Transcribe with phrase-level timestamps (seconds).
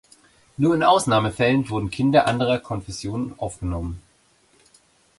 [0.57, 4.01] Nur in Ausnahmefällen wurden Kinder anderer Konfession aufgenommen.